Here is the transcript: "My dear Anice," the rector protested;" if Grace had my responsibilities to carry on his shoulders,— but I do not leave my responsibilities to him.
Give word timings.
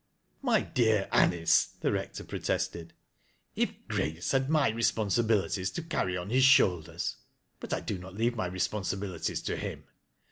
"My 0.51 0.61
dear 0.61 1.07
Anice," 1.11 1.75
the 1.81 1.91
rector 1.91 2.23
protested;" 2.23 2.93
if 3.55 3.69
Grace 3.87 4.31
had 4.31 4.49
my 4.49 4.69
responsibilities 4.69 5.69
to 5.69 5.83
carry 5.83 6.17
on 6.17 6.31
his 6.31 6.43
shoulders,— 6.43 7.17
but 7.59 7.71
I 7.71 7.81
do 7.81 7.99
not 7.99 8.15
leave 8.15 8.35
my 8.35 8.47
responsibilities 8.47 9.43
to 9.43 9.55
him. 9.55 9.83